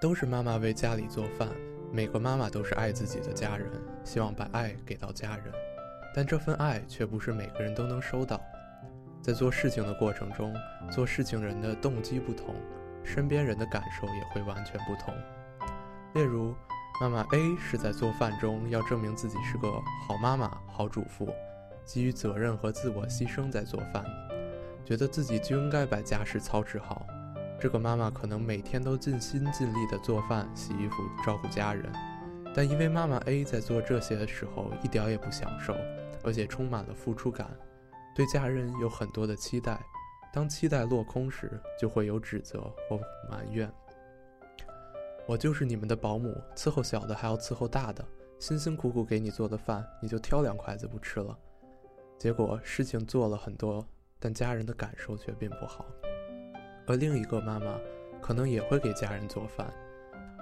[0.00, 1.48] 都是妈妈为家里做饭，
[1.90, 3.70] 每个妈妈都是爱自己的家人，
[4.04, 5.46] 希望把爱给到家人，
[6.14, 8.40] 但这份爱却不是每个人都能收到。
[9.22, 10.54] 在做事情的过程中，
[10.90, 12.54] 做事情人的动机不同，
[13.02, 15.14] 身边人的感受也会完全不同。
[16.14, 16.54] 例如，
[17.00, 19.70] 妈妈 A 是在做饭中要证明自己是个
[20.06, 21.28] 好妈妈、好主妇，
[21.84, 24.04] 基于责任和自我牺牲在做饭，
[24.84, 27.06] 觉得自己就应该把家事操持好。
[27.58, 31.90] 这个妈妈可能每天都尽心尽力地做饭、洗衣服、照顾家人，
[32.54, 35.74] 但因为妈妈 A 在做这些的时候一点也不享受，
[36.22, 37.48] 而且充满了付出感，
[38.14, 39.80] 对家人有很多的期待。
[40.32, 43.00] 当期待落空时，就会有指责或
[43.30, 43.72] 埋怨。
[45.26, 48.04] 我就是你们的保姆，伺候小的还要伺候大的，
[48.38, 51.36] 辛辛苦苦给你做的饭，你就挑两筷子不吃了。
[52.18, 53.86] 结果事情做了很多，
[54.18, 55.86] 但家人的感受却并不好。
[56.86, 57.78] 而另一个妈妈
[58.20, 59.72] 可能也会给家人做饭，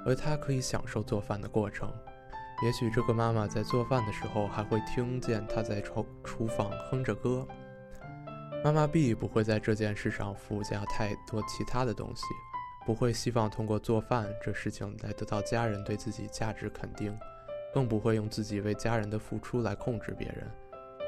[0.04, 1.92] 而她可以享受做饭的过程。
[2.62, 7.46] 也许这个妈妈在做饭的时候还会听见她在厨厨房哼着歌。
[8.62, 12.24] 妈妈 B 不会在这件事上附加太多其他的东西，
[12.86, 17.18] 不会希望通过做饭这事情来得到家人对自己价值肯定，
[17.74, 20.50] 更不会用自己为家人的付出来控制别人，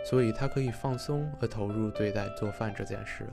[0.05, 3.27] 所以她可以放松和投入对待做饭这件事。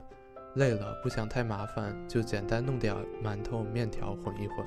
[0.55, 4.65] 累了不想太麻烦，就简单弄点馒头、面条混一混。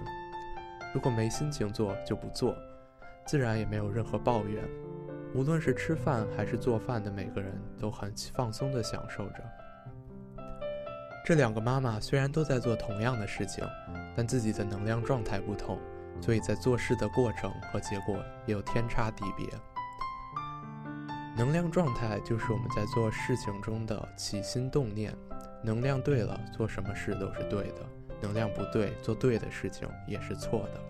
[0.93, 2.57] 如果没心情做，就不做，
[3.27, 4.65] 自然也没有任何抱怨。
[5.35, 9.45] 无论是吃饭还是做饭的每个人都很放松地享受着。
[11.25, 13.65] 这两个妈妈虽然都在做同样的事情，
[14.17, 15.79] 但自己的能量状态不同，
[16.21, 18.17] 所以在做事的过程和结果
[18.47, 19.47] 也有天差地别。
[21.37, 25.15] 能量状态就是我们在做事情中的起心动念，
[25.63, 27.83] 能量对了，做什么事都是对的；
[28.21, 30.81] 能量不对，做对的事情也是错的。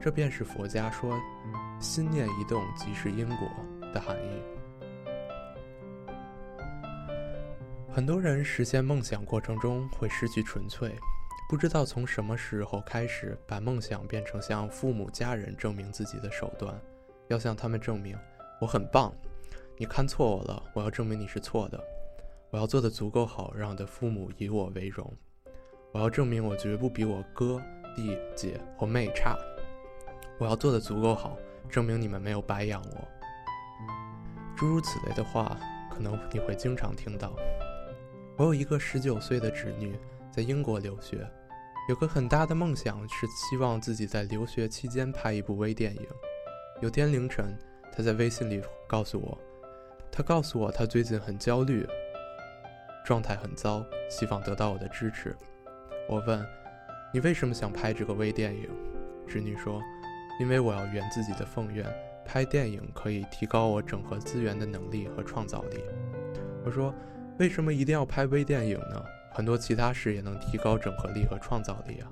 [0.00, 1.18] 这便是佛家说
[1.80, 3.48] “心念一动即是因果”
[3.92, 4.42] 的含义。
[7.90, 10.94] 很多人实现梦想过程中会失去纯粹，
[11.48, 16.78] 不知道从什么时候开始，把梦想变成向父母家人证明自己的手段，
[17.28, 18.14] 要向他们证明
[18.60, 19.12] 我很棒。
[19.78, 21.82] 你看错我了，我要证明你是错的。
[22.56, 25.12] 我要做的足够好，让我的父母以我为荣。
[25.92, 27.60] 我要证明我绝不比我哥、
[27.94, 29.36] 弟、姐或妹差。
[30.38, 31.36] 我要做的足够好，
[31.68, 33.08] 证明你们没有白养我。
[34.56, 35.54] 诸如此类的话，
[35.92, 37.36] 可能你会经常听到。
[38.38, 39.94] 我有一个十九岁的侄女，
[40.32, 41.28] 在英国留学，
[41.90, 46.06] 有个很大的梦想是希望自己在留学期间拍一部微电影。
[46.80, 47.54] 有天凌晨，
[47.92, 49.38] 她在微信里告诉我。
[50.10, 51.86] 她告诉我，她最近很焦虑，
[53.06, 55.36] 状态很糟，希望得到我的支持。
[56.08, 56.44] 我问
[57.14, 58.68] ：“你为什么想拍这个微电影？”
[59.28, 59.80] 侄女说
[60.40, 61.86] ：“因为我要圆自己的凤愿，
[62.24, 65.84] 拍电影可以提高我整合资源的能力和创造力。”
[66.66, 66.92] 我说
[67.38, 69.00] ：“为什么一定要拍微电影呢？
[69.32, 72.10] 很多其他事也能提高整合力和创造力啊。”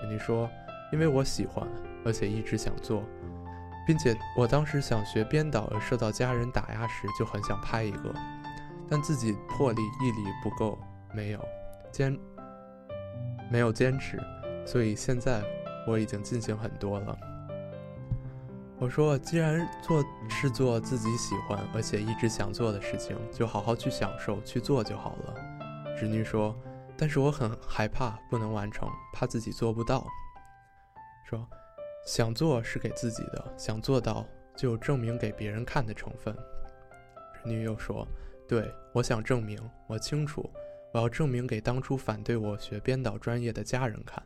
[0.00, 0.48] 侄女说
[0.90, 1.68] ：“因为我喜欢，
[2.06, 3.04] 而且一直想做。”
[3.86, 8.12] 并且我当时想学编导，而受到家人打压时，就很想拍一个，
[8.88, 10.78] 但自己魄力毅力不够，
[11.14, 11.44] 没有
[11.90, 12.18] 坚
[13.50, 14.18] 没有坚持，
[14.66, 15.42] 所以现在
[15.86, 17.18] 我已经进行很多了。
[18.78, 25.34] 我说，既然做是做自己喜欢而且一直想做的事情，就好好去享受去做就好了。
[25.96, 26.54] 侄女说，
[26.96, 30.06] 但是我很害怕不能完成，怕自己做不到。
[31.28, 31.46] 说。
[32.06, 34.24] 想做是给自己的，想做到
[34.56, 36.32] 就证明给别人看的成分。
[37.34, 38.06] 侄女友说
[38.48, 40.48] ：“对，我想证明，我清楚，
[40.92, 44.22] 我要证明给当初反对我学编导专业的家人看。”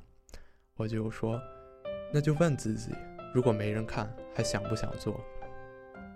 [0.77, 1.41] 我就说
[2.13, 2.93] ：“那就问自己，
[3.35, 5.21] 如果没人看，还想不想做？”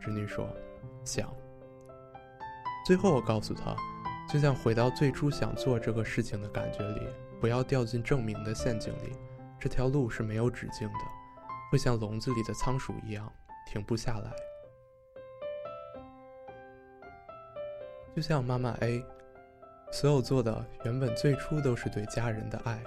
[0.01, 0.49] 侄女说
[1.05, 1.35] ：“想。”
[2.87, 3.75] 最后我告诉她，
[4.31, 7.09] 就像回到最初想做这个事情的感觉里，
[7.41, 9.13] 不要掉进证明的陷阱里，
[9.59, 10.99] 这条路是没有止境的。
[11.71, 13.33] 会像笼子里的仓鼠一样
[13.67, 14.31] 停不下来，
[18.15, 19.05] 就像妈妈 A，
[19.91, 22.81] 所有做的原本最初都是对家人的爱，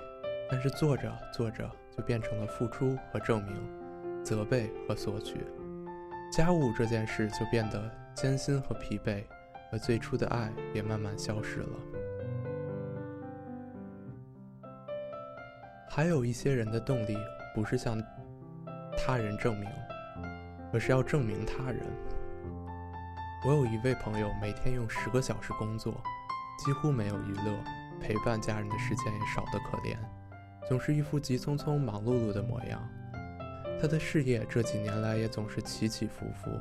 [0.49, 3.55] 但是做着做着就变成了付出和证明，
[4.23, 5.45] 责备和索取，
[6.31, 9.23] 家务这件事就变得艰辛和疲惫，
[9.71, 11.79] 而最初的爱也慢慢消失了。
[15.89, 17.17] 还有一些人的动力
[17.53, 18.01] 不是向。
[18.99, 19.69] 他人证明，
[20.73, 21.81] 而是要证明他人。
[23.47, 26.03] 我有一位朋友，每天用十个小时工作，
[26.59, 27.57] 几乎没有娱乐，
[27.97, 29.95] 陪伴家人的时间也少得可怜，
[30.67, 32.85] 总是一副急匆匆、忙碌碌的模样。
[33.81, 36.51] 他的事业这几年来也总是起起伏伏，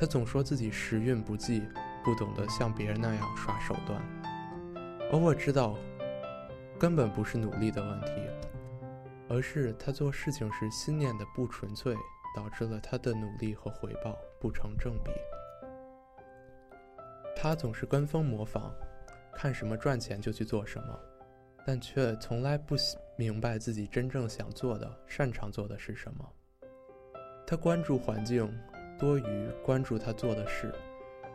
[0.00, 1.62] 他总说自己时运不济，
[2.02, 4.02] 不懂得像别人那样耍手段。
[5.12, 5.76] 而我知道，
[6.76, 8.10] 根本不是努力的问题。
[9.28, 11.94] 而是他做事情时心念的不纯粹，
[12.34, 15.12] 导致了他的努力和回报不成正比。
[17.42, 18.72] 他总是跟风模仿，
[19.34, 20.96] 看什么赚钱就去做什么，
[21.66, 22.76] 但却从来不
[23.16, 26.24] 明白自己真正想做的、擅长做的是什么。
[27.44, 28.48] 他关注环境
[28.96, 30.72] 多于关注他做的事，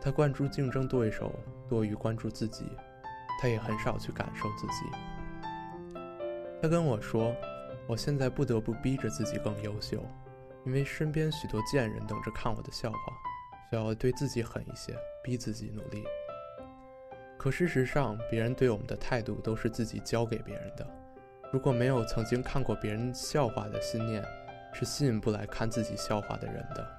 [0.00, 1.30] 他关注竞争对手
[1.68, 2.64] 多于关注自己，
[3.38, 4.72] 他也很少去感受自己。
[6.62, 7.36] 他跟我说。
[7.86, 10.02] 我现在不得不逼着自己更优秀，
[10.66, 12.98] 因为身边许多贱人等着看我的笑话，
[13.70, 14.94] 需要对自己狠一些，
[15.28, 16.02] 逼自己努力。
[17.36, 20.86] 可事实上，别人对我们的态度都是自己教给别人的。
[21.52, 24.24] 如果没有曾经看过别人笑话的信念，
[24.72, 26.98] 是吸引不来看自己笑话的人的。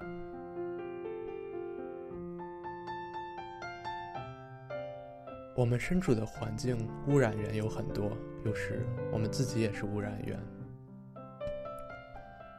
[5.56, 10.38] 我们身处的环境污染源有很多，有时我们自己也是污染源。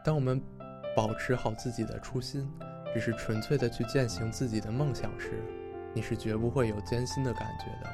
[0.04, 0.42] 当我们
[0.96, 2.48] 保持好自己的初心，
[2.94, 5.42] 只是纯粹的去践行自己的梦想时，
[5.94, 7.90] 你是绝不会有艰辛的感觉的。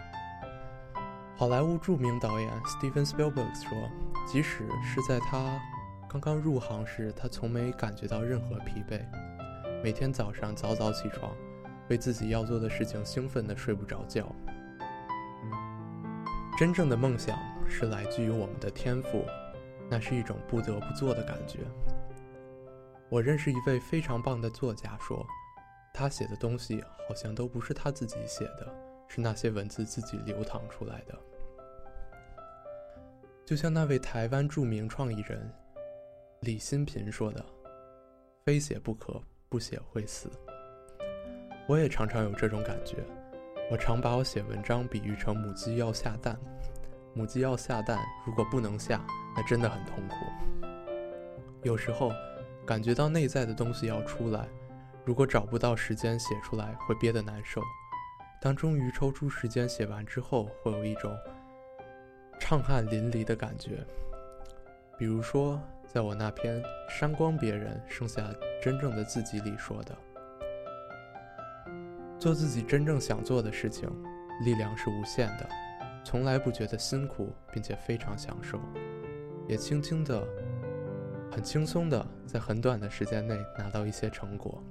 [1.36, 3.89] 好莱坞著名导演 Steven Spielberg 说
[4.26, 5.60] ：“即使是在他
[6.10, 9.02] 刚刚入行时，他从没感觉到任何疲惫，
[9.84, 11.32] 每天早上早早起床，
[11.89, 14.28] 为自己要做的事情兴奋的睡不着觉。”
[16.58, 17.38] 真正的梦想
[17.70, 19.24] 是来自于我们的天赋，
[19.88, 21.60] 那是一种不得不做的感觉。
[23.10, 25.24] 我认识一位非常棒的作家说，
[25.98, 28.72] 他写的东西好像都不是他自己写的，
[29.08, 31.18] 是那些文字自己流淌出来的。
[33.43, 35.52] 就像那位台湾著名创意人
[36.41, 37.43] 李新平说的
[38.45, 39.20] ：“非写不可，
[39.50, 40.30] 不写会死。”
[41.68, 42.98] 我也常常有这种感觉。
[43.72, 46.39] 我常把我写文章比喻成母鸡要下蛋，
[47.16, 49.04] 母鸡要下蛋，如果不能下，
[49.36, 50.16] 那真的很痛苦。
[51.64, 52.12] 有时候，
[52.68, 54.48] 感觉到内在的东西要出来，
[55.08, 57.62] 如果找不到时间写出来，会憋得难受。
[58.41, 61.18] 当终于抽出时间写完之后，会有一种
[62.41, 63.88] 畅汗淋漓的感觉。
[64.97, 68.22] 比如说，在我那篇《删光别人，剩下
[68.62, 69.97] 真正的自己》里说的。
[72.20, 73.89] 做自己真正想做的事情，
[74.43, 75.47] 力量是无限的，
[76.03, 78.60] 从来不觉得辛苦，并且非常享受，
[79.47, 80.22] 也轻轻的、
[81.32, 84.62] 很轻松的在很短的时间内拿到一些成果。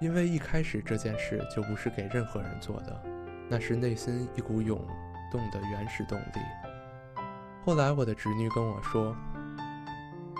[0.00, 3.02] 因为一开始这件事就不是给任何人做的，
[3.48, 4.80] 那是内心一股涌
[5.30, 6.40] 动的原始动力。
[7.64, 9.14] 后来我的侄女跟我说，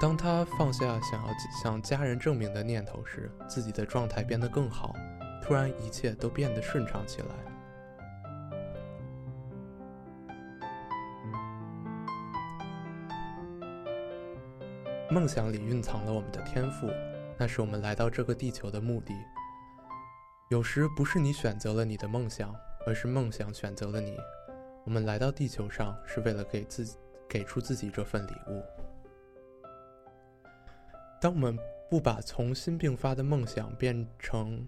[0.01, 4.97] 当她放下想要向家人证明的念头时，自己的状态变得更好。
[5.43, 7.29] 突然，一切都变得顺畅起来。
[15.11, 16.89] 梦想里蕴藏了我们的天赋，
[17.37, 19.13] 那是我们来到这个地球的目的。
[20.51, 22.53] 有时不是你选择了你的梦想，
[22.85, 24.17] 而是梦想选择了你。
[24.85, 26.97] 我们来到地球上是为了给自己
[27.29, 28.61] 给出自己这份礼物。
[31.21, 31.57] 当我们
[31.89, 34.67] 不把从心并发的梦想变成……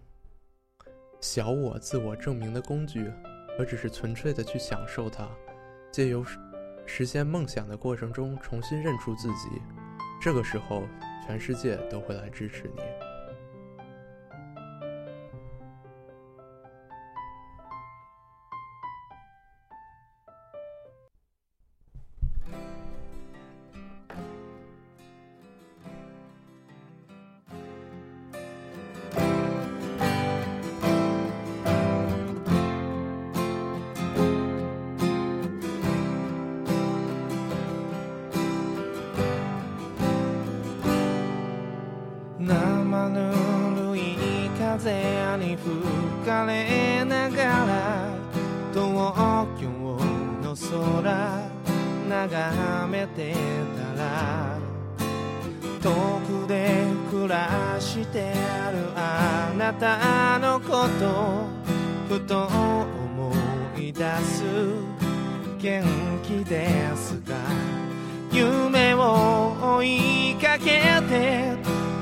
[1.21, 3.11] 小我自我证明的工具，
[3.59, 5.29] 而只是纯粹的去享受它，
[5.91, 6.25] 借由
[6.87, 9.61] 实现梦想的过程中重新认出自己，
[10.21, 10.85] 这个时候，
[11.27, 12.83] 全世界都会来支持你。
[43.13, 43.33] ぬ
[43.93, 44.17] るい
[44.59, 45.71] 風に吹
[46.27, 48.09] かれながら
[48.73, 48.83] 東
[49.61, 49.69] 京
[50.43, 51.03] の空
[52.09, 53.35] 眺めて
[53.97, 54.59] たら
[55.83, 55.91] 遠
[56.45, 61.47] くで暮らしてあるあなたのこと
[62.09, 63.33] ふと思
[63.77, 64.45] い出す
[65.59, 65.85] 元
[66.23, 67.35] 気ですか？
[68.33, 71.55] 夢を追いかけて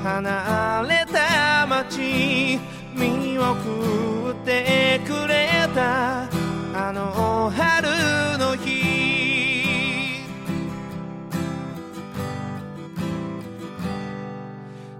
[0.03, 2.59] 離れた街
[2.95, 6.23] 見送ってくれた
[6.73, 7.87] あの春
[8.37, 9.01] の日。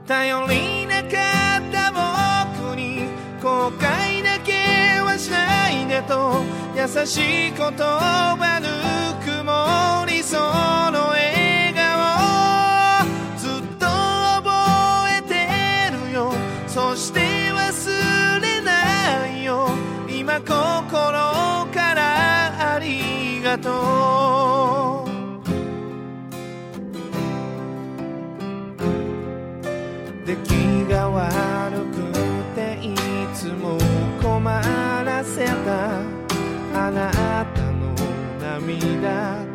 [0.08, 3.06] 頼りなかった僕に
[3.42, 6.44] 後悔だけはしないでと
[6.76, 8.68] 優しい言葉ぬ
[9.24, 11.21] くもりその笑
[23.62, 25.06] と。
[25.06, 25.10] う
[30.26, 31.96] 出来が悪く
[32.56, 32.96] てい
[33.34, 33.78] つも
[34.22, 34.42] 困
[35.06, 36.02] らせた。
[36.74, 37.12] あな
[37.54, 37.94] たの
[38.40, 39.52] 涙。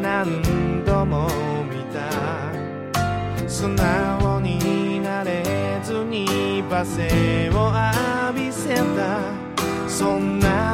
[0.00, 1.28] 何度も
[1.70, 1.98] 見た。
[3.48, 5.42] 素直になれ
[5.82, 7.72] ずに罵声を
[8.30, 9.20] 浴びせた。
[9.88, 10.67] そんな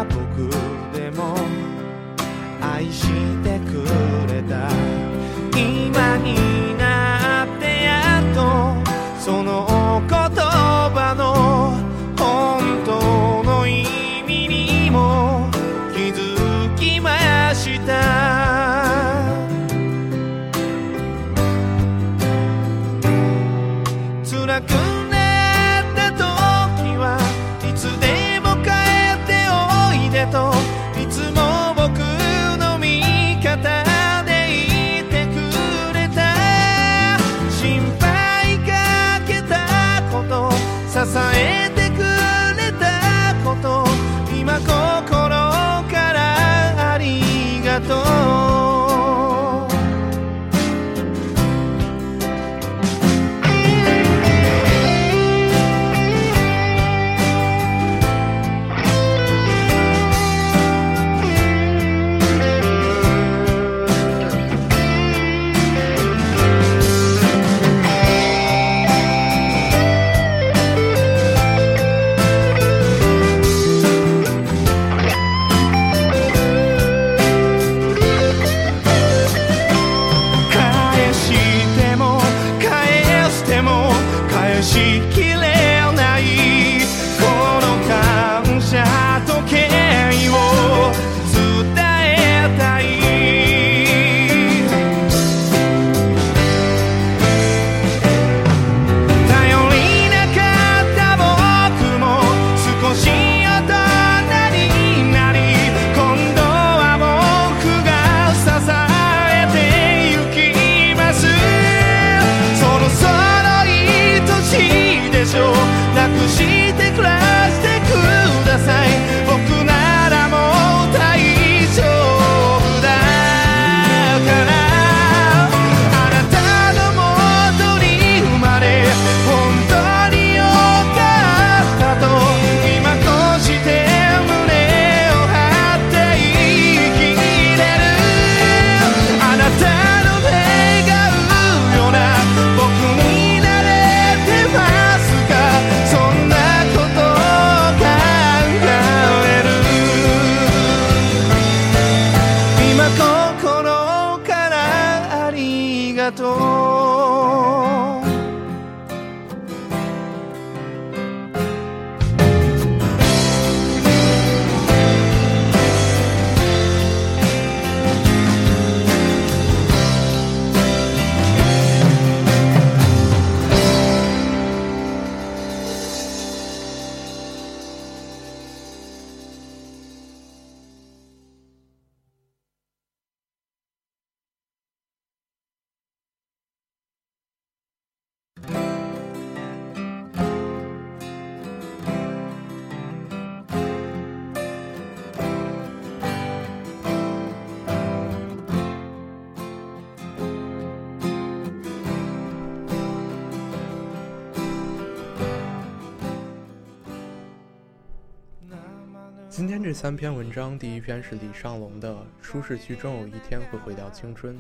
[209.29, 211.93] 今天这三篇文章，第一篇是李尚龙的
[212.23, 214.37] 《舒适区终有一天会毁掉青春》，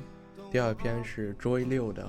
[0.52, 2.04] 第二篇是 Joy 六的《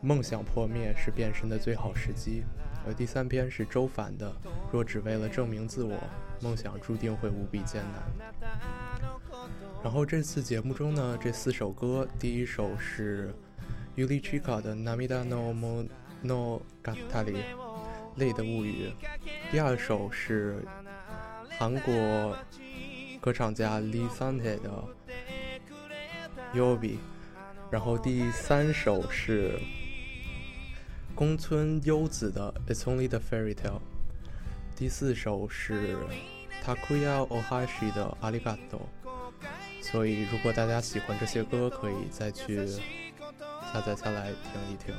[0.00, 2.40] 梦想破灭是变身的最好时机》，
[2.86, 4.30] 而第三篇是周凡的
[4.72, 5.98] 《若只为了证明自我，
[6.40, 8.02] 梦想注定会无比艰难》。
[9.84, 13.34] 然后这次节目中呢，这四首歌，第一首是
[13.96, 15.86] Yuli Chika 的《Namida no Mo
[16.22, 17.34] no Gatari》
[18.16, 18.90] 泪的物语，
[19.50, 20.62] 第二首是
[21.58, 22.36] 韩国
[23.20, 24.84] 歌唱家 Lee Sante 的
[26.58, 26.78] 《Yobi》，
[27.70, 29.58] 然后第三首是
[31.14, 33.78] 宫村优子的《It's Only the Fairy Tale》，
[34.76, 35.96] 第四首是
[36.64, 38.56] Takuya Ohashi 的《Arigato》。
[39.80, 42.66] 所以，如果大家喜欢这些歌，可以再去
[43.72, 44.94] 下载下来听一听。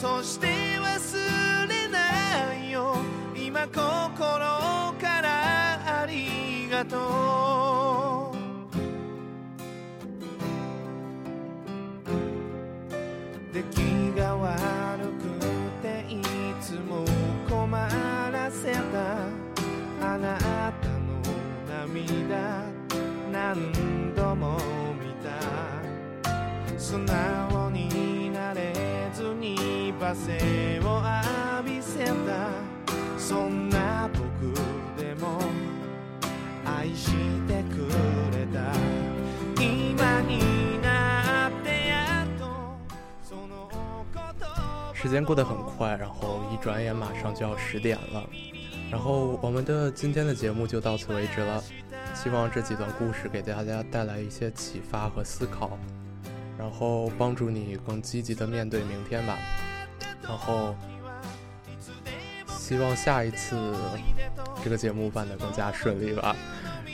[0.00, 2.94] そして忘れないよ。
[3.34, 8.38] 今心からありがとう。
[13.52, 13.74] 出来
[14.16, 15.24] が悪く
[15.82, 16.22] てい
[16.60, 17.04] つも
[17.50, 18.78] 困らせた。
[20.00, 21.20] あなたの
[21.68, 22.62] 涙
[23.32, 24.60] 何度も
[24.94, 25.28] 見た。
[26.78, 28.72] 素直になれ
[29.12, 32.11] ずに を浴びせた
[33.17, 34.53] そんな僕
[34.97, 35.39] でも
[36.65, 37.11] 愛し
[37.47, 37.87] てく
[38.37, 38.73] れた
[39.61, 42.45] 今になってやっと
[43.23, 43.69] その
[44.13, 44.45] こと
[44.93, 48.23] 时间过得很快，然后一转眼马上就要十点了，
[48.91, 51.63] 然后我们的今天的节目就到此为止了。
[52.13, 55.77] 希望这几段故事给大家带来一些启发和思考，
[56.57, 59.37] 然后帮助你更积极的面对明天吧。
[60.28, 60.76] 然后，
[62.46, 63.56] 希望下一次
[64.62, 66.36] 这个节目办得更加顺利吧。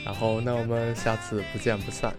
[0.05, 2.13] 然后，那我们下次不见不散。